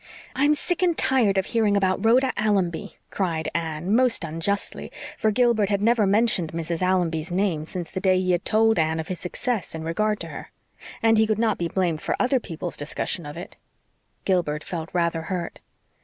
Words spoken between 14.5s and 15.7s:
felt rather hurt.